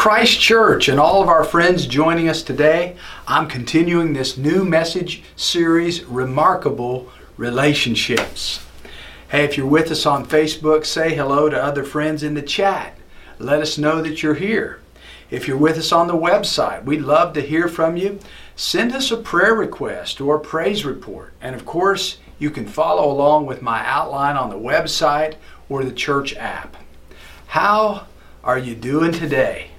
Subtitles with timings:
[0.00, 2.96] Christ Church, and all of our friends joining us today.
[3.28, 8.64] I'm continuing this new message series, Remarkable Relationships.
[9.28, 12.96] Hey, if you're with us on Facebook, say hello to other friends in the chat.
[13.38, 14.80] Let us know that you're here.
[15.30, 18.20] If you're with us on the website, we'd love to hear from you.
[18.56, 21.34] Send us a prayer request or praise report.
[21.42, 25.34] And of course, you can follow along with my outline on the website
[25.68, 26.78] or the church app.
[27.48, 28.06] How
[28.42, 29.69] are you doing today?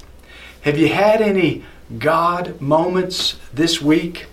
[0.61, 1.63] Have you had any
[1.97, 4.27] God moments this week?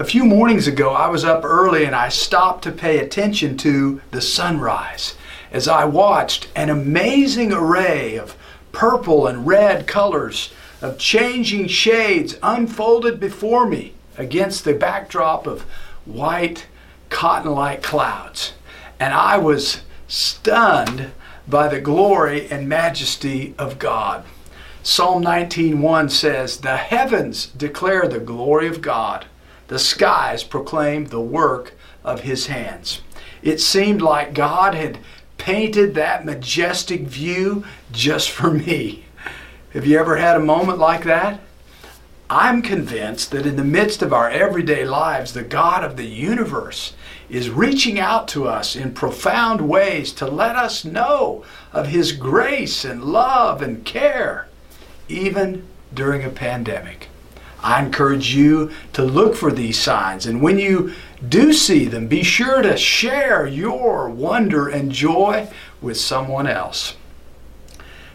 [0.00, 4.00] A few mornings ago, I was up early and I stopped to pay attention to
[4.10, 5.14] the sunrise
[5.52, 8.36] as I watched an amazing array of
[8.72, 10.52] purple and red colors
[10.82, 15.62] of changing shades unfolded before me against the backdrop of
[16.04, 16.66] white
[17.10, 18.54] cotton like clouds.
[18.98, 21.12] And I was stunned
[21.46, 24.24] by the glory and majesty of God.
[24.82, 29.26] Psalm 19:1 says, "The heavens declare the glory of God;
[29.68, 33.02] the skies proclaim the work of his hands."
[33.42, 34.96] It seemed like God had
[35.36, 39.04] painted that majestic view just for me.
[39.74, 41.40] Have you ever had a moment like that?
[42.30, 46.94] I'm convinced that in the midst of our everyday lives, the God of the universe
[47.28, 52.84] is reaching out to us in profound ways to let us know of His grace
[52.84, 54.46] and love and care,
[55.10, 57.08] even during a pandemic.
[57.62, 60.94] I encourage you to look for these signs, and when you
[61.28, 65.48] do see them, be sure to share your wonder and joy
[65.82, 66.94] with someone else.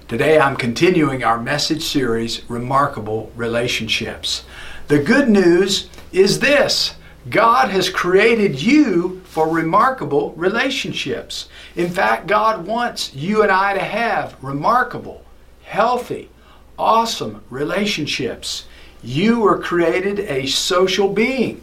[0.07, 4.45] Today I'm continuing our message series, Remarkable Relationships.
[4.87, 6.95] The good news is this
[7.29, 11.49] God has created you for remarkable relationships.
[11.75, 15.23] In fact, God wants you and I to have remarkable,
[15.63, 16.29] healthy,
[16.77, 18.65] awesome relationships.
[19.03, 21.61] You were created a social being.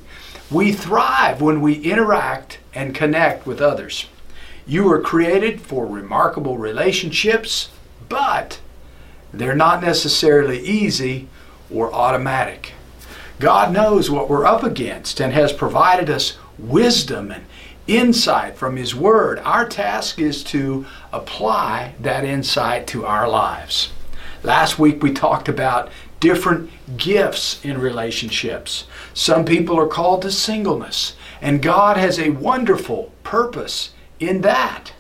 [0.51, 4.07] We thrive when we interact and connect with others.
[4.67, 7.71] You were created for remarkable relationships
[8.13, 8.61] but
[9.33, 11.29] they're not necessarily easy
[11.71, 12.75] or automatic.
[13.41, 17.47] God knows what we're up against and has provided us wisdom and
[17.87, 19.39] insight from His Word.
[19.39, 23.91] Our task is to apply that insight to our lives.
[24.43, 28.87] Last week we talked about different gifts in relationships.
[29.15, 34.93] Some people are called to singleness, and God has a wonderful purpose in that.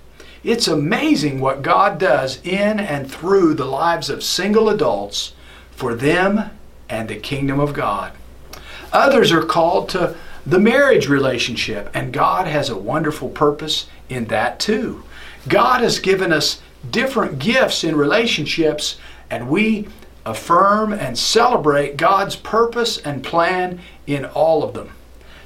[0.44, 5.32] It's amazing what God does in and through the lives of single adults
[5.70, 6.50] for them
[6.88, 8.12] and the kingdom of God.
[8.92, 14.58] Others are called to the marriage relationship, and God has a wonderful purpose in that
[14.60, 15.04] too.
[15.48, 16.60] God has given us
[16.90, 18.96] different gifts in relationships,
[19.32, 19.88] and we
[20.26, 24.90] affirm and celebrate God's purpose and plan in all of them.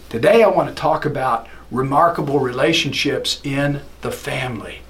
[0.08, 4.80] Today, I want to talk about remarkable relationships in the family.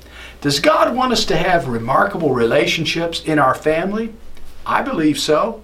[0.41, 4.15] Does God want us to have remarkable relationships in our family?
[4.65, 5.63] I believe so.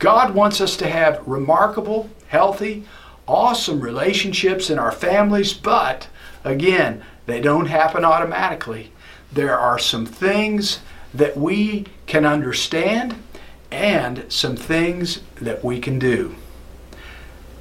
[0.00, 2.84] God wants us to have remarkable, healthy,
[3.28, 6.08] awesome relationships in our families, but
[6.42, 8.90] again, they don't happen automatically.
[9.32, 10.80] There are some things
[11.14, 13.14] that we can understand
[13.70, 16.34] and some things that we can do.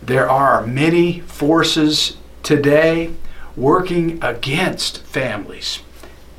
[0.02, 3.14] There are many forces today
[3.56, 5.82] working against families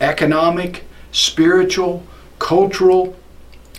[0.00, 2.04] economic, spiritual,
[2.40, 3.16] cultural,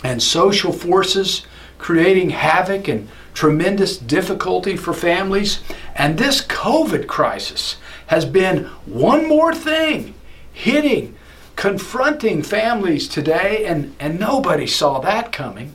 [0.02, 1.46] and social forces
[1.78, 5.60] creating havoc and tremendous difficulty for families.
[5.94, 10.14] And this COVID crisis has been one more thing
[10.52, 11.14] hitting,
[11.56, 15.74] confronting families today, and, and nobody saw that coming.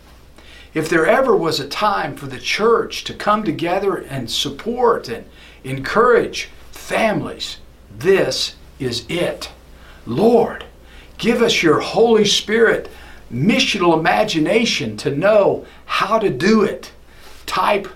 [0.74, 5.26] If there ever was a time for the church to come together and support and
[5.64, 7.58] encourage families,
[7.98, 9.52] this is it.
[10.06, 10.66] Lord,
[11.18, 12.90] give us your Holy Spirit
[13.32, 16.92] missional imagination to know how to do it.
[17.46, 17.88] Type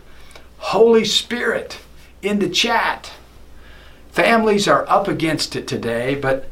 [0.57, 1.79] Holy Spirit
[2.21, 3.11] in the chat.
[4.11, 6.49] Families are up against it today, but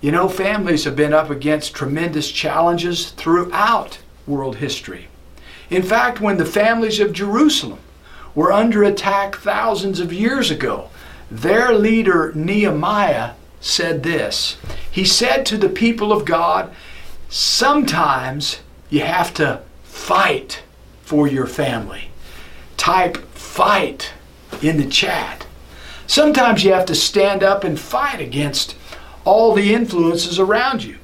[0.00, 5.08] you know, families have been up against tremendous challenges throughout world history.
[5.70, 7.80] In fact, when the families of Jerusalem
[8.34, 10.88] were under attack thousands of years ago,
[11.30, 14.56] their leader Nehemiah said this.
[14.90, 16.72] He said to the people of God,
[17.28, 20.62] sometimes you have to fight
[21.02, 22.10] for your family.
[22.76, 24.12] Type fight
[24.62, 25.46] in the chat.
[26.06, 28.74] Sometimes you have to stand up and fight against
[29.24, 30.96] all the influences around you.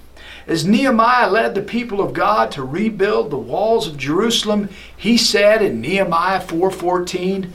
[0.47, 5.63] As Nehemiah led the people of God to rebuild the walls of Jerusalem, he said
[5.63, 7.53] in Nehemiah 4:14,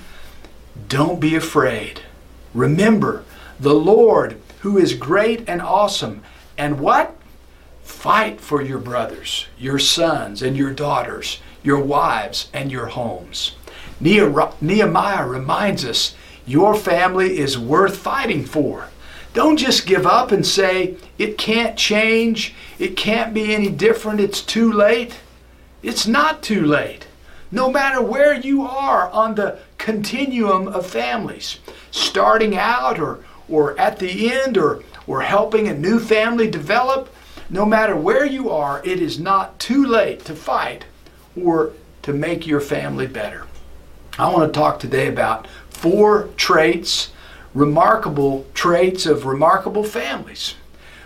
[0.87, 2.01] "Don't be afraid.
[2.53, 3.23] Remember
[3.59, 6.21] the Lord who is great and awesome,
[6.57, 7.15] and what?
[7.83, 13.51] Fight for your brothers, your sons and your daughters, your wives and your homes."
[14.01, 16.15] Nehemiah reminds us
[16.47, 18.87] your family is worth fighting for.
[19.39, 24.41] Don't just give up and say, it can't change, it can't be any different, it's
[24.41, 25.15] too late.
[25.81, 27.07] It's not too late.
[27.49, 31.59] No matter where you are on the continuum of families,
[31.89, 37.07] starting out or, or at the end or, or helping a new family develop,
[37.49, 40.83] no matter where you are, it is not too late to fight
[41.41, 41.71] or
[42.01, 43.47] to make your family better.
[44.17, 47.11] I want to talk today about four traits
[47.53, 50.55] remarkable traits of remarkable families.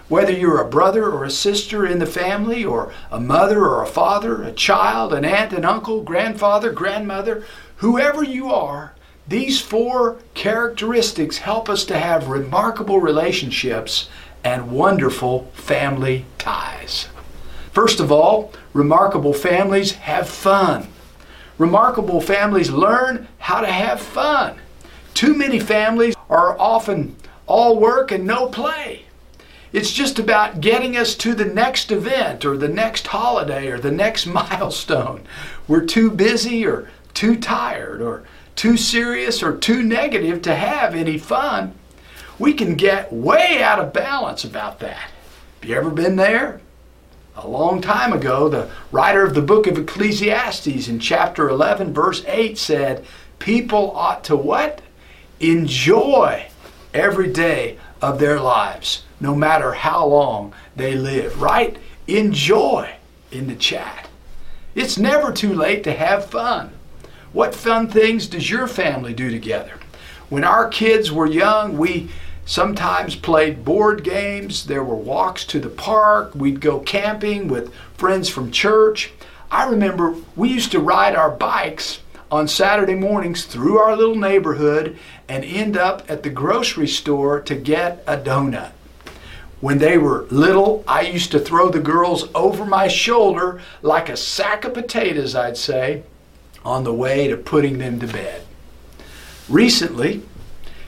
[0.10, 3.88] Whether you're a brother or a sister in the family, or a mother or a
[3.88, 7.46] father, a child, an aunt, an uncle, grandfather, grandmother,
[7.78, 8.94] whoever you are,
[9.28, 14.10] these four characteristics help us to have remarkable relationships
[14.44, 17.08] and wonderful family ties.
[17.72, 20.88] First of all, remarkable families have fun.
[21.58, 24.60] Remarkable families learn how to have fun.
[25.14, 27.16] Too many families are often
[27.46, 29.06] all work and no play.
[29.72, 33.92] It's just about getting us to the next event or the next holiday or the
[33.92, 35.26] next milestone.
[35.68, 38.24] We're too busy or too tired or
[38.56, 41.74] too serious or too negative to have any fun.
[42.38, 45.10] We can get way out of balance about that.
[45.62, 46.62] Have you ever been there?
[47.36, 52.24] A long time ago, the writer of the book of Ecclesiastes in chapter 11, verse
[52.28, 53.06] 8 said,
[53.40, 54.82] People ought to what?
[55.52, 56.48] Enjoy
[56.94, 61.78] every day of their lives, no matter how long they live, right?
[62.08, 62.94] Enjoy
[63.32, 64.10] in the chat.
[64.76, 66.72] It's never too late to have fun.
[67.32, 69.74] What fun things does your family do together?
[70.30, 72.10] When our kids were young, we
[72.46, 74.66] sometimes played board games.
[74.66, 76.36] There were walks to the park.
[76.36, 79.12] We'd go camping with friends from church.
[79.50, 82.00] I remember we used to ride our bikes
[82.34, 84.98] on Saturday mornings through our little neighborhood
[85.30, 88.72] and end up at the grocery store to get a donut.
[89.62, 94.18] When they were little, I used to throw the girls over my shoulder like a
[94.18, 96.02] sack of potatoes, I'd say,
[96.66, 98.42] on the way to putting them to bed.
[99.48, 100.24] Recently,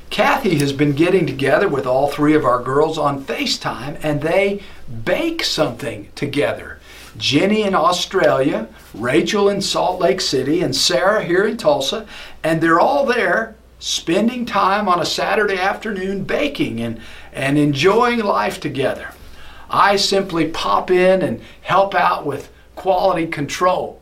[0.09, 4.63] Kathy has been getting together with all three of our girls on FaceTime and they
[5.03, 6.79] bake something together.
[7.17, 8.67] Jenny in Australia,
[8.99, 12.07] Rachel in Salt Lake City, and Sarah here in Tulsa,
[12.43, 16.99] and they're all there spending time on a Saturday afternoon baking and,
[17.33, 19.09] and enjoying life together.
[19.69, 24.01] I simply pop in and help out with quality control.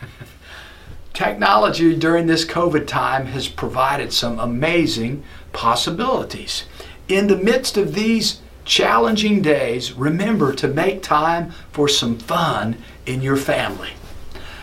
[1.12, 6.64] Technology during this COVID time has provided some amazing possibilities.
[7.08, 12.76] In the midst of these challenging days, remember to make time for some fun
[13.06, 13.90] in your family.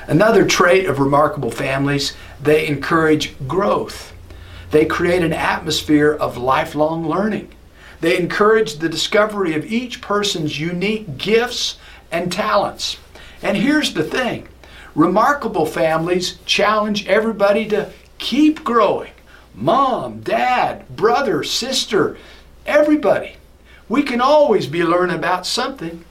[0.08, 4.14] Another trait of remarkable families, they encourage growth.
[4.72, 7.52] They create an atmosphere of lifelong learning.
[8.02, 11.78] They encourage the discovery of each person's unique gifts
[12.12, 12.98] and talents.
[13.42, 14.48] And here's the thing
[14.94, 19.12] remarkable families challenge everybody to keep growing.
[19.54, 22.18] Mom, dad, brother, sister,
[22.66, 23.38] everybody.
[23.88, 26.04] We can always be learning about something.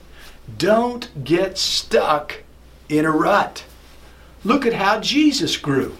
[0.57, 2.43] Don't get stuck
[2.89, 3.63] in a rut.
[4.45, 5.97] Look at how Jesus grew.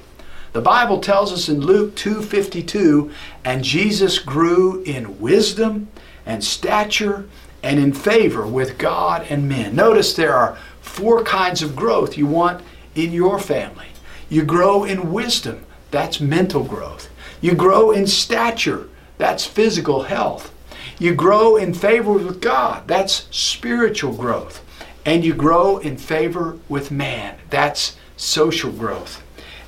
[0.54, 3.10] The Bible tells us in Luke 2:52,
[3.44, 5.90] and Jesus grew in wisdom
[6.26, 7.26] and stature
[7.64, 9.76] and in favor with God and men.
[9.76, 12.62] Notice there are four kinds of growth you want
[12.94, 13.88] in your family.
[14.30, 17.10] You grow in wisdom, that's mental growth.
[17.42, 18.88] You grow in stature,
[19.18, 20.52] that's physical health.
[21.00, 22.88] You grow in favor with God.
[22.88, 24.62] That's spiritual growth.
[25.06, 27.36] And you grow in favor with man.
[27.50, 29.24] That's social growth.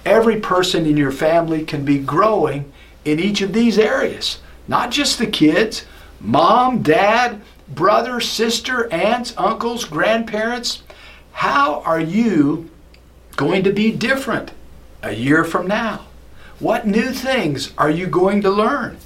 [0.05, 2.71] Every person in your family can be growing
[3.03, 5.85] in each of these areas, not just the kids,
[6.19, 10.83] mom, dad, brother, sister, aunts, uncles, grandparents.
[11.33, 12.69] How are you
[13.35, 14.51] going to be different
[15.03, 16.05] a year from now?
[16.59, 18.97] What new things are you going to learn?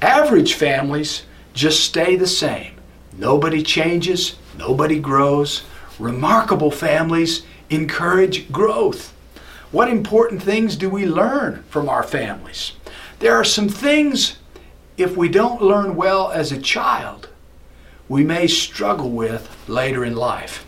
[0.00, 2.74] Average families just stay the same.
[3.16, 5.64] Nobody changes, nobody grows.
[5.98, 9.12] Remarkable families encourage growth.
[9.70, 12.72] What important things do we learn from our families?
[13.18, 14.36] There are some things,
[14.96, 17.28] if we don't learn well as a child,
[18.08, 20.64] we may struggle with later in life.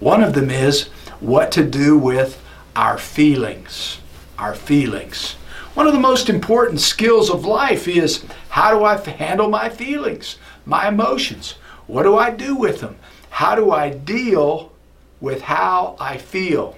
[0.00, 0.88] One of them is
[1.20, 2.42] what to do with
[2.74, 3.98] our feelings.
[4.38, 5.34] Our feelings.
[5.74, 10.38] One of the most important skills of life is how do I handle my feelings,
[10.64, 11.54] my emotions?
[11.86, 12.96] What do I do with them?
[13.30, 14.72] How do I deal
[15.20, 16.76] with how I feel?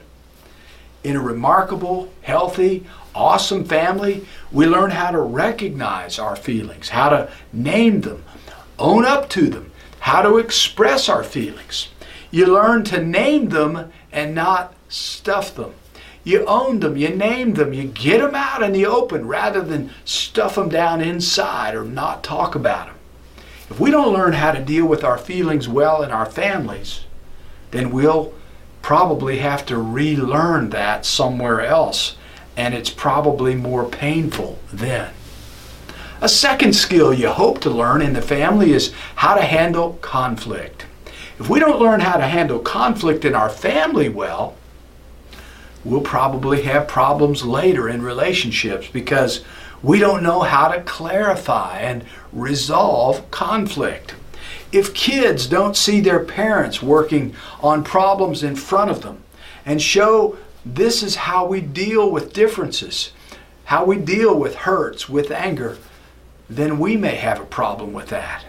[1.02, 7.30] In a remarkable, healthy, awesome family, we learn how to recognize our feelings, how to
[7.52, 8.24] name them,
[8.78, 11.88] own up to them, how to express our feelings.
[12.30, 15.74] You learn to name them and not stuff them.
[16.22, 19.90] You own them, you name them, you get them out in the open rather than
[20.04, 22.96] stuff them down inside or not talk about them.
[23.70, 27.04] If we don't learn how to deal with our feelings well in our families,
[27.70, 28.32] then we'll
[28.82, 32.16] probably have to relearn that somewhere else,
[32.56, 35.12] and it's probably more painful then.
[36.20, 40.86] A second skill you hope to learn in the family is how to handle conflict.
[41.38, 44.54] If we don't learn how to handle conflict in our family well,
[45.82, 49.42] we'll probably have problems later in relationships because
[49.82, 54.14] we don't know how to clarify and resolve conflict.
[54.72, 59.22] If kids don't see their parents working on problems in front of them
[59.66, 63.12] and show this is how we deal with differences,
[63.64, 65.78] how we deal with hurts, with anger,
[66.48, 68.44] then we may have a problem with that.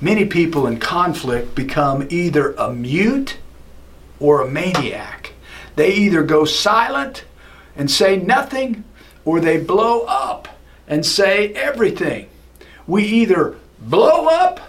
[0.00, 3.38] Many people in conflict become either a mute
[4.18, 5.32] or a maniac.
[5.76, 7.24] They either go silent
[7.76, 8.84] and say nothing,
[9.24, 10.48] or they blow up
[10.88, 12.28] and say everything.
[12.86, 14.60] We either blow up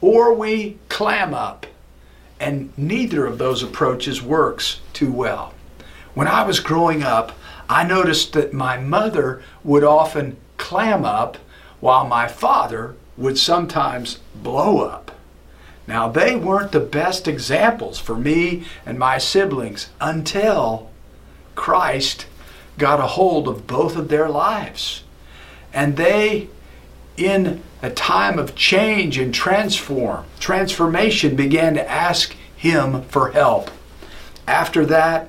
[0.00, 1.66] or we clam up.
[2.40, 5.54] And neither of those approaches works too well.
[6.14, 7.32] When I was growing up,
[7.68, 11.36] I noticed that my mother would often clam up
[11.80, 15.12] while my father would sometimes blow up.
[15.86, 20.90] Now, they weren't the best examples for me and my siblings until
[21.54, 22.26] Christ
[22.76, 25.02] got a hold of both of their lives.
[25.72, 26.48] And they,
[27.18, 33.70] in a time of change and transform, transformation, began to ask him for help.
[34.46, 35.28] After that,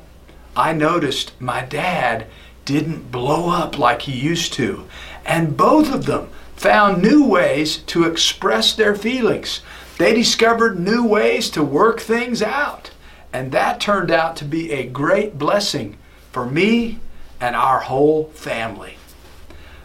[0.55, 2.27] I noticed my dad
[2.65, 4.85] didn't blow up like he used to.
[5.25, 9.61] And both of them found new ways to express their feelings.
[9.97, 12.91] They discovered new ways to work things out.
[13.33, 15.97] And that turned out to be a great blessing
[16.31, 16.99] for me
[17.39, 18.98] and our whole family.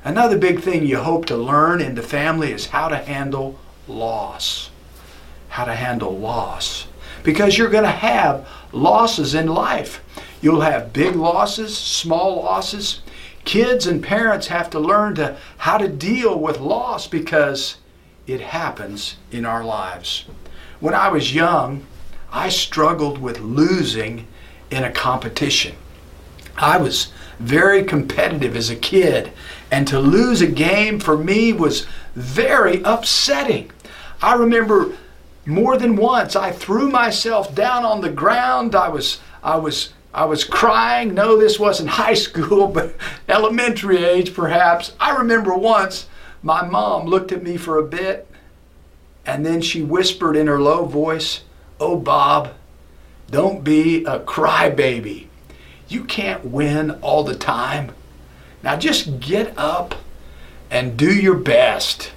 [0.04, 3.58] Another big thing you hope to learn in the family is how to handle
[3.88, 4.70] loss.
[5.49, 6.87] How to handle loss.
[7.23, 10.04] Because you're going to have losses in life.
[10.42, 13.00] You'll have big losses, small losses.
[13.46, 17.76] Kids and parents have to learn to how to deal with loss because
[18.26, 20.26] it happens in our lives.
[20.80, 21.87] When I was young,
[22.30, 24.26] I struggled with losing
[24.70, 25.76] in a competition.
[26.56, 29.32] I was very competitive as a kid,
[29.74, 33.72] and to lose a game for me was very upsetting.
[34.22, 34.92] I remember
[35.46, 38.76] more than once I threw myself down on the ground.
[38.76, 41.12] I was I was I was crying.
[41.12, 42.94] No, this wasn't high school, but
[43.28, 44.92] elementary age perhaps.
[45.00, 46.06] I remember once
[46.40, 48.28] my mom looked at me for a bit
[49.26, 51.40] and then she whispered in her low voice,
[51.80, 52.54] Oh, Bob,
[53.28, 55.26] don't be a crybaby.
[55.88, 57.90] You can't win all the time.
[58.64, 59.94] Now just get up
[60.71, 62.12] and do your best.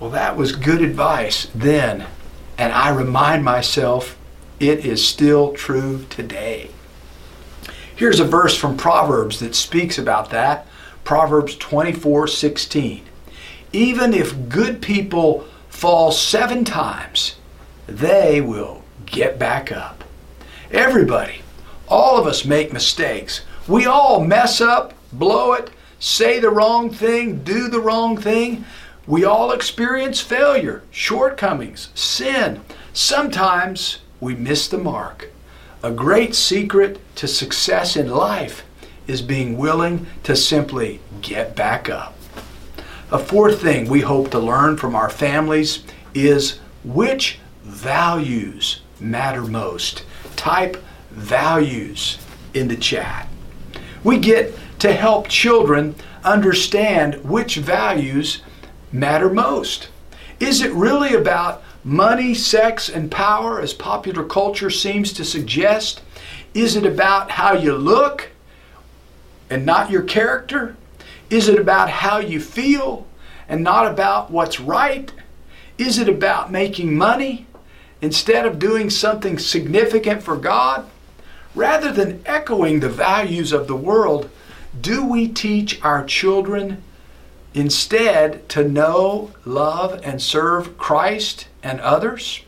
[0.00, 2.06] Well, that was good advice then,
[2.56, 4.16] and I remind myself
[4.58, 6.70] it is still true today.
[7.94, 10.66] Here's a verse from Proverbs that speaks about that.
[11.04, 13.04] Proverbs 24 16.
[13.74, 17.36] Even if good people fall seven times,
[17.86, 20.02] they will get back up.
[20.70, 21.42] Everybody,
[21.88, 23.42] all of us make mistakes.
[23.66, 28.64] We all mess up, blow it, say the wrong thing, do the wrong thing.
[29.06, 32.62] We all experience failure, shortcomings, sin.
[32.92, 35.30] Sometimes we miss the mark.
[35.82, 38.64] A great secret to success in life
[39.06, 42.14] is being willing to simply get back up.
[43.10, 50.04] A fourth thing we hope to learn from our families is which values matter most.
[50.36, 52.18] Type values
[52.54, 53.28] in the chat.
[54.02, 54.54] We get
[54.84, 58.42] to help children understand which values
[58.92, 59.88] matter most.
[60.38, 66.02] Is it really about money, sex, and power, as popular culture seems to suggest?
[66.52, 68.28] Is it about how you look
[69.48, 70.76] and not your character?
[71.30, 73.06] Is it about how you feel
[73.48, 75.10] and not about what's right?
[75.78, 77.46] Is it about making money
[78.02, 80.84] instead of doing something significant for God?
[81.54, 84.28] Rather than echoing the values of the world,
[84.80, 86.82] do we teach our children
[87.52, 92.40] instead to know, love, and serve Christ and others?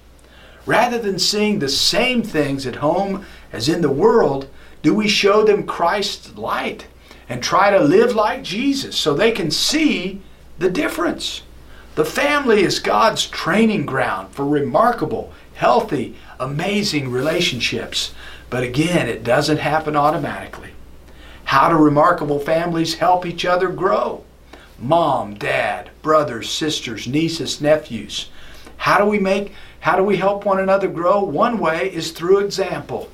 [0.64, 4.48] Rather than seeing the same things at home as in the world,
[4.82, 6.86] do we show them Christ's light
[7.28, 10.20] and try to live like Jesus so they can see
[10.58, 11.42] the difference?
[11.94, 18.12] The family is God's training ground for remarkable, healthy, amazing relationships.
[18.50, 20.70] But again, it doesn't happen automatically.
[21.46, 24.24] How do remarkable families help each other grow?
[24.78, 28.30] Mom, dad, brothers, sisters, nieces, nephews.
[28.78, 31.22] How do we make how do we help one another grow?
[31.22, 33.08] One way is through example.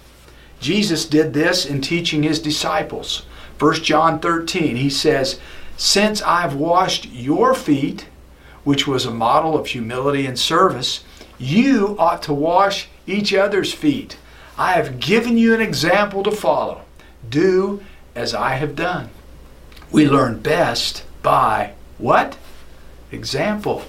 [0.58, 3.26] Jesus did this in teaching his disciples.
[3.58, 5.38] 1 John 13, he says,
[5.76, 8.06] Since I've washed your feet,
[8.64, 11.04] which was a model of humility and service,
[11.38, 14.16] you ought to wash each other's feet.
[14.56, 16.80] I have given you an example to follow.
[17.28, 17.82] Do
[18.14, 19.10] as I have done.
[19.90, 22.36] We learn best by what?
[23.10, 23.84] Example.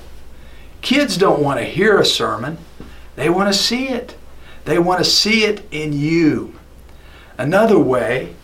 [0.81, 2.57] Kids don't want to hear a sermon,
[3.15, 4.15] they want to see it.
[4.65, 6.57] They want to see it in you.
[7.37, 8.35] Another way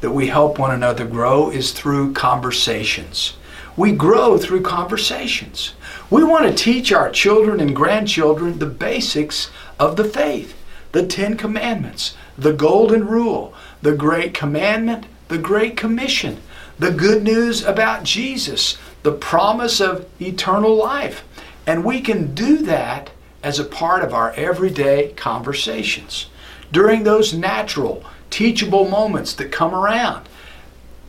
[0.00, 3.36] that we help one another grow is through conversations.
[3.76, 5.74] We grow through conversations.
[6.08, 10.54] We want to teach our children and grandchildren the basics of the faith,
[10.92, 13.52] the Ten Commandments, the Golden Rule,
[13.82, 16.40] the Great Commandment, the Great Commission,
[16.78, 21.24] the good news about Jesus, the promise of eternal life.
[21.66, 23.10] And we can do that
[23.42, 26.26] as a part of our everyday conversations.
[26.72, 30.28] During those natural, teachable moments that come around,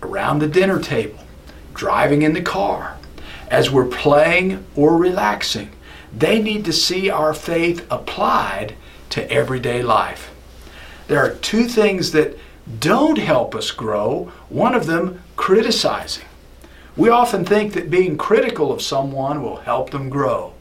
[0.02, 1.20] around the dinner table,
[1.74, 2.98] driving in the car,
[3.50, 5.72] as we're playing or relaxing,
[6.16, 8.76] they need to see our faith applied
[9.10, 10.32] to everyday life.
[11.08, 12.38] There are two things that
[12.80, 14.32] don't help us grow.
[14.50, 16.26] One of them, criticizing.
[16.96, 20.54] We often think that being critical of someone will help them grow.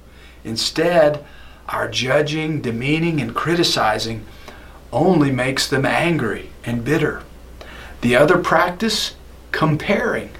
[0.45, 1.25] Instead,
[1.69, 4.25] our judging, demeaning, and criticizing
[4.93, 7.23] only makes them angry and bitter.
[8.03, 9.15] The other practice,
[9.51, 10.31] comparing.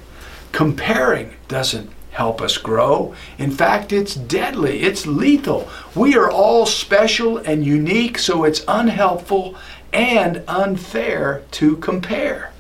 [0.53, 3.15] Comparing doesn't help us grow.
[3.37, 5.69] In fact, it's deadly, it's lethal.
[5.95, 9.55] We are all special and unique, so it's unhelpful
[9.97, 12.53] and unfair to compare.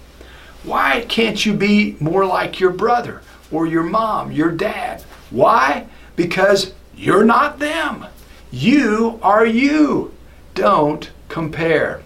[0.65, 3.21] Why can't you be more like your brother
[3.53, 5.03] or your mom, your dad?
[5.29, 5.87] Why?
[6.17, 8.07] Because you're not them.
[8.51, 10.15] You are you.
[10.55, 12.01] Don't compare.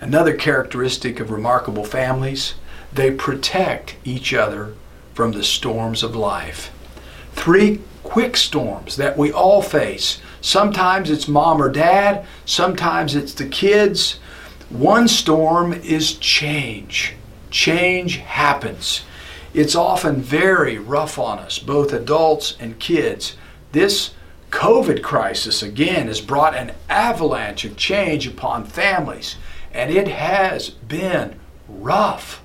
[0.00, 2.54] Another characteristic of remarkable families,
[2.92, 4.74] they protect each other
[5.12, 6.70] from the storms of life.
[7.32, 10.20] Three quick storms that we all face.
[10.40, 14.18] Sometimes it's mom or dad, sometimes it's the kids.
[14.70, 17.14] One storm is change.
[17.50, 19.02] Change happens.
[19.54, 23.36] It's often very rough on us, both adults and kids.
[23.72, 24.14] This
[24.50, 29.36] COVID crisis again has brought an avalanche of change upon families,
[29.72, 32.42] and it has been rough.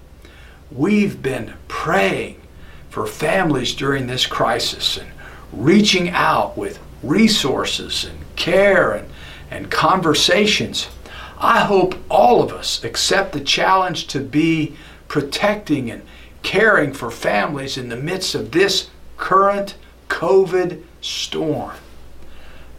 [0.71, 2.41] We've been praying
[2.89, 5.12] for families during this crisis and
[5.51, 9.09] reaching out with resources and care and,
[9.51, 10.89] and conversations.
[11.37, 14.75] I hope all of us accept the challenge to be
[15.07, 16.03] protecting and
[16.41, 19.75] caring for families in the midst of this current
[20.09, 21.73] COVID storm.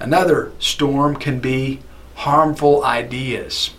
[0.00, 1.80] Another storm can be
[2.14, 3.70] harmful ideas.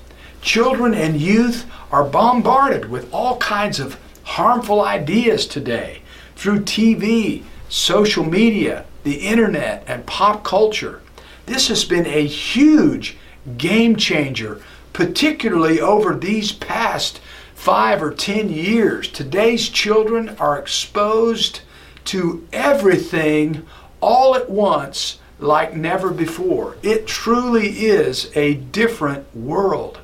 [0.41, 6.01] Children and youth are bombarded with all kinds of harmful ideas today
[6.35, 11.01] through TV, social media, the internet, and pop culture.
[11.45, 13.17] This has been a huge
[13.57, 14.61] game changer,
[14.93, 17.21] particularly over these past
[17.53, 19.07] five or ten years.
[19.07, 21.61] Today's children are exposed
[22.05, 23.65] to everything
[24.01, 26.77] all at once like never before.
[26.81, 29.99] It truly is a different world.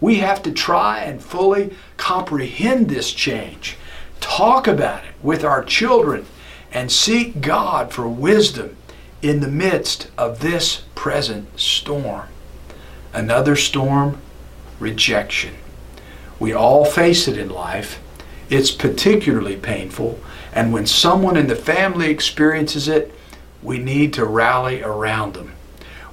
[0.00, 3.76] We have to try and fully comprehend this change,
[4.18, 6.26] talk about it with our children,
[6.72, 8.76] and seek God for wisdom
[9.22, 12.28] in the midst of this present storm.
[13.12, 14.20] Another storm,
[14.78, 15.54] rejection.
[16.38, 18.00] We all face it in life.
[18.48, 20.18] It's particularly painful,
[20.52, 23.14] and when someone in the family experiences it,
[23.62, 25.52] we need to rally around them.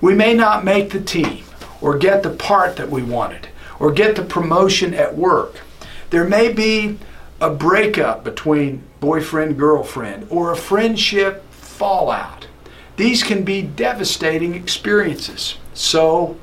[0.02, 1.44] We may not make the team
[1.82, 3.48] or get the part that we wanted
[3.80, 5.62] or get the promotion at work.
[6.10, 6.98] There may be
[7.40, 12.48] a breakup between boyfriend girlfriend or a friendship fallout.
[12.96, 15.58] These can be devastating experiences.
[15.74, 16.38] So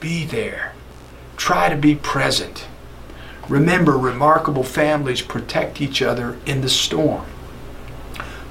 [0.00, 0.74] be there.
[1.36, 2.66] Try to be present.
[3.48, 7.24] Remember, remarkable families protect each other in the storm.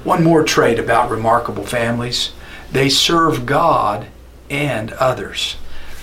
[0.04, 2.32] One more trait about remarkable families
[2.72, 4.06] they serve God
[4.48, 5.56] and others.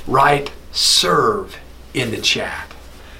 [0.05, 1.57] Write serve
[1.93, 2.73] in the chat.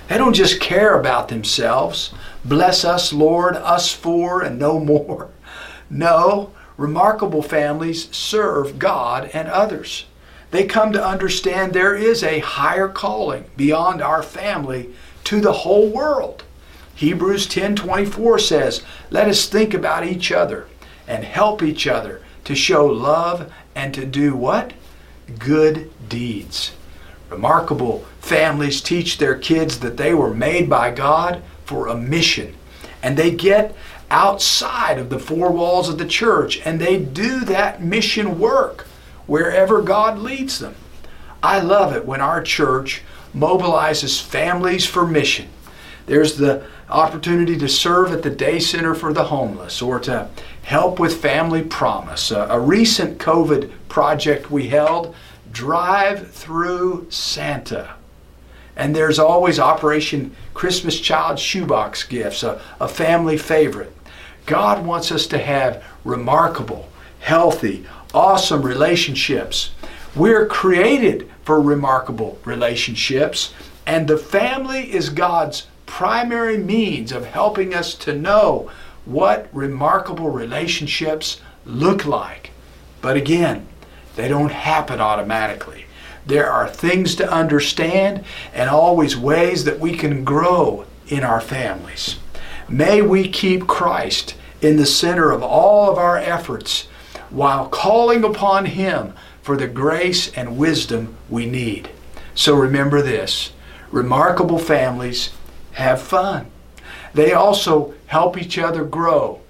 [0.07, 2.13] They don't just care about themselves.
[2.45, 5.29] Bless us, Lord, us four, and no more.
[5.89, 10.05] No, remarkable families serve God and others.
[10.51, 14.89] They come to understand there is a higher calling beyond our family
[15.25, 16.43] to the whole world.
[16.95, 20.65] Hebrews 10:24 says, "Let us think about each other
[21.07, 24.71] and help each other to show love and to do what?
[25.37, 26.71] Good deeds."
[27.29, 32.55] Remarkable families teach their kids that they were made by God for a mission.
[33.03, 33.75] And they get
[34.09, 38.87] outside of the four walls of the church and they do that mission work
[39.27, 40.73] wherever God leads them.
[41.43, 43.03] I love it when our church
[43.35, 45.47] mobilizes families for mission.
[46.07, 50.27] There's the opportunity to serve at the day center for the homeless or to
[50.63, 52.31] help with family promise.
[52.31, 55.15] A, recent COVID project we held,
[55.51, 57.98] Drive Through Santa.
[58.79, 63.93] And there's always Operation Christmas Child Shoebox Gifts, a, a family favorite.
[64.45, 66.87] God wants us to have remarkable,
[67.19, 69.71] healthy, awesome relationships.
[70.15, 73.53] We're created for remarkable relationships,
[73.85, 78.71] and the family is God's primary means of helping us to know
[79.03, 82.51] what remarkable relationships look like.
[83.01, 83.67] But again,
[84.15, 85.83] they don't happen automatically.
[86.25, 92.17] There are things to understand and always ways that we can grow in our families.
[92.67, 96.87] May we keep Christ in the center of all of our efforts
[97.29, 101.89] while calling upon Him for the grace and wisdom we need.
[102.35, 103.51] So remember this
[103.91, 105.31] remarkable families
[105.73, 106.51] have fun.
[107.13, 109.41] They also help each other grow.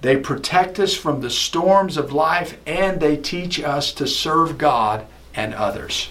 [0.00, 5.04] They protect us from the storms of life and they teach us to serve God
[5.34, 6.10] and others.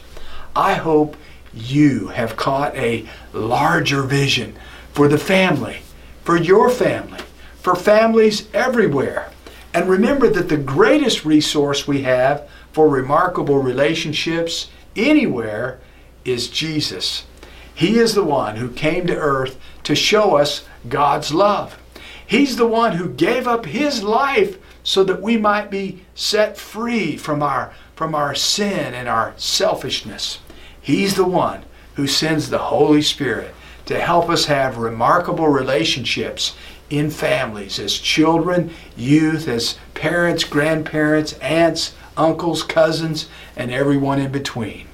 [0.58, 1.16] I hope
[1.54, 4.56] you have caught a larger vision
[4.92, 5.82] for the family,
[6.24, 7.20] for your family,
[7.62, 9.30] for families everywhere.
[9.72, 15.80] And remember that the greatest resource we have for remarkable relationships anywhere
[16.26, 17.28] is Jesus.
[17.76, 21.78] He is the one who came to earth to show us God's love.
[22.26, 27.16] He's the one who gave up his life so that we might be set free
[27.16, 30.40] from our, from our sin and our selfishness.
[30.88, 31.64] He's the one
[31.96, 33.54] who sends the Holy Spirit
[33.88, 36.56] to help us have remarkable relationships
[36.90, 44.88] in families as children, youth, as parents, grandparents, aunts, uncles, cousins, and everyone in between.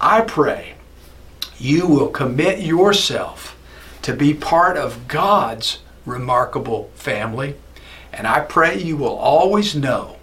[0.00, 0.76] I pray
[1.58, 3.58] you will commit yourself
[4.00, 7.56] to be part of God's remarkable family.
[8.10, 10.16] And I pray you will always know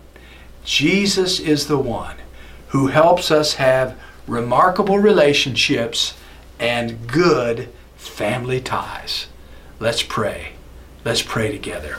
[0.66, 2.16] Jesus is the one
[2.70, 3.96] who helps us have
[4.28, 6.16] remarkable relationships
[6.60, 9.28] and good family ties.
[9.80, 10.54] Let's pray.
[11.04, 11.98] Let's pray together.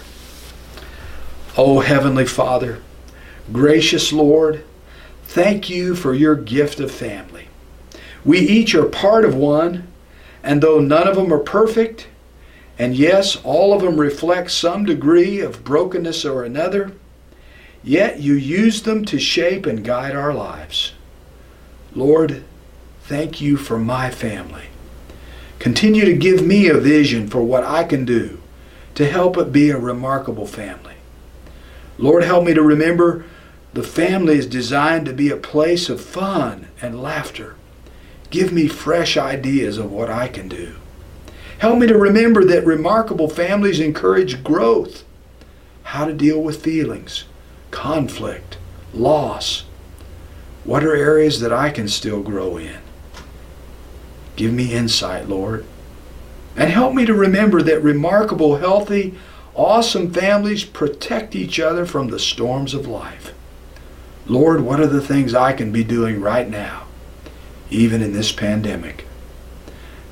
[1.56, 2.80] Oh, Heavenly Father,
[3.52, 4.64] gracious Lord,
[5.24, 7.48] thank you for your gift of family.
[8.24, 9.86] We each are part of one,
[10.42, 12.08] and though none of them are perfect,
[12.78, 16.92] and yes, all of them reflect some degree of brokenness or another,
[17.82, 20.92] yet you use them to shape and guide our lives.
[21.94, 22.44] Lord,
[23.02, 24.66] thank you for my family.
[25.58, 28.40] Continue to give me a vision for what I can do
[28.94, 30.94] to help it be a remarkable family.
[31.98, 33.24] Lord, help me to remember
[33.72, 37.56] the family is designed to be a place of fun and laughter.
[38.30, 40.76] Give me fresh ideas of what I can do.
[41.58, 45.04] Help me to remember that remarkable families encourage growth,
[45.84, 47.24] how to deal with feelings,
[47.70, 48.58] conflict,
[48.92, 49.64] loss.
[50.64, 52.78] What are areas that I can still grow in?
[54.36, 55.64] Give me insight, Lord.
[56.56, 59.14] And help me to remember that remarkable, healthy,
[59.54, 63.32] awesome families protect each other from the storms of life.
[64.26, 66.86] Lord, what are the things I can be doing right now,
[67.70, 69.06] even in this pandemic?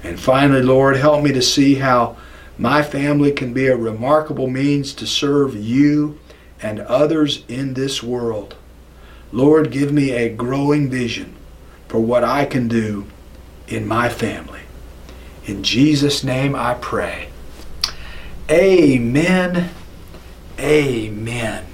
[0.03, 2.17] And finally, Lord, help me to see how
[2.59, 6.19] my family can be a remarkable means to serve you
[6.61, 8.57] and others in this world.
[9.33, 11.35] Lord, give me a growing vision
[11.88, 13.07] for what I can do
[13.66, 14.61] in my family.
[15.47, 17.31] In Jesus' name I pray.
[18.51, 19.71] Amen.
[20.61, 21.64] Amen.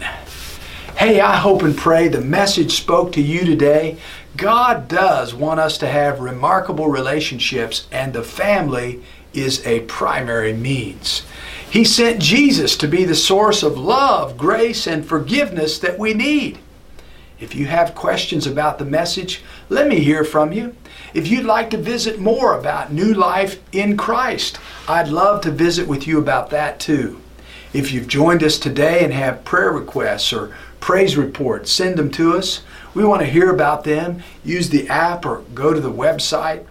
[0.96, 3.98] Hey, I hope and pray the message spoke to you today.
[4.36, 9.02] God does want us to have remarkable relationships, and the family
[9.34, 11.22] is a primary means.
[11.68, 16.58] He sent Jesus to be the source of love, grace, and forgiveness that we need.
[17.40, 20.74] If you have questions about the message, let me hear from you.
[21.14, 25.86] If you'd like to visit more about new life in Christ, I'd love to visit
[25.86, 27.20] with you about that too.
[27.72, 32.36] If you've joined us today and have prayer requests or praise reports, send them to
[32.36, 32.62] us.
[32.92, 34.22] We want to hear about them.
[34.44, 36.66] Use the app or go to the website.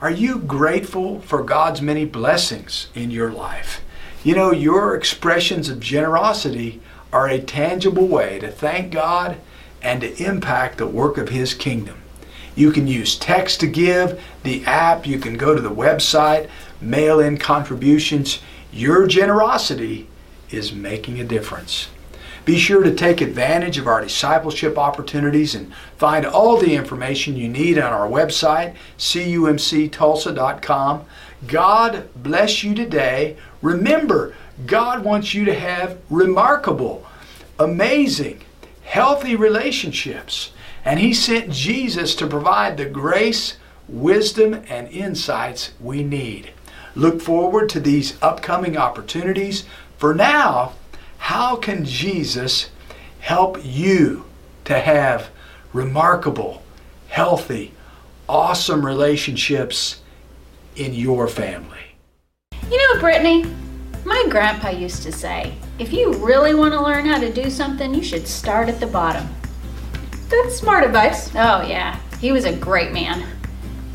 [0.00, 3.82] Are you grateful for God's many blessings in your life?
[4.24, 6.80] You know, your expressions of generosity
[7.12, 9.36] are a tangible way to thank God
[9.86, 12.02] and to impact the work of His kingdom.
[12.56, 16.48] You can use text to give, the app, you can go to the website,
[16.80, 18.40] mail in contributions.
[18.72, 20.08] Your generosity
[20.50, 21.86] is making a difference.
[22.44, 27.48] Be sure to take advantage of our discipleship opportunities and find all the information you
[27.48, 31.04] need on our website, cumctulsa.com.
[31.46, 33.36] God bless you today.
[33.62, 34.34] Remember,
[34.66, 37.06] God wants you to have remarkable,
[37.58, 38.42] amazing,
[38.86, 40.52] healthy relationships.
[40.84, 43.56] And He sent Jesus to provide the grace,
[43.88, 46.52] wisdom, and insights we need.
[46.94, 49.64] Look forward to these upcoming opportunities.
[49.98, 50.72] For now,
[51.18, 52.70] how can Jesus
[53.18, 54.24] help you
[54.64, 55.30] to have
[55.72, 56.62] remarkable,
[57.08, 57.72] healthy,
[58.28, 60.00] awesome relationships
[60.76, 61.96] in your family?
[62.70, 63.44] You know, Brittany,
[64.06, 67.92] my grandpa used to say, if you really want to learn how to do something,
[67.92, 69.28] you should start at the bottom.
[70.28, 71.28] That's smart advice.
[71.34, 71.98] Oh, yeah.
[72.20, 73.26] He was a great man.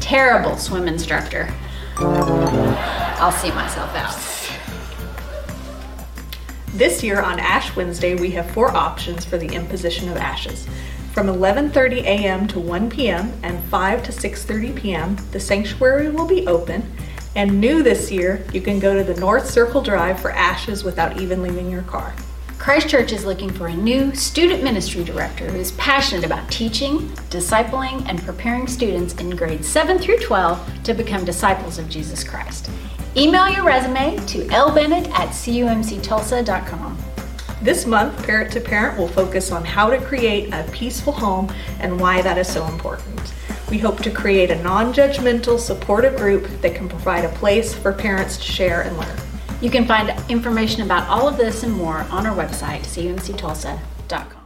[0.01, 1.53] Terrible swim instructor.
[1.97, 4.31] I'll see myself out.
[6.73, 10.67] This year on Ash Wednesday, we have four options for the imposition of ashes.
[11.13, 12.47] From 11:30 a.m.
[12.47, 13.33] to 1 p.m.
[13.43, 16.89] and 5 to 6:30 p.m., the sanctuary will be open.
[17.35, 21.21] And new this year, you can go to the North Circle Drive for ashes without
[21.21, 22.13] even leaving your car.
[22.57, 28.05] Christchurch is looking for a new student ministry director who is passionate about teaching, discipling,
[28.07, 32.69] and preparing students in grades 7 through 12 to become disciples of Jesus Christ.
[33.15, 36.97] Email your resume to lbennett at cumctulsa.com.
[37.61, 41.99] This month, Parent to Parent will focus on how to create a peaceful home and
[41.99, 43.33] why that is so important.
[43.71, 47.93] We hope to create a non judgmental, supportive group that can provide a place for
[47.93, 49.17] parents to share and learn.
[49.61, 54.40] You can find information about all of this and more on our website, cumctulsa.com.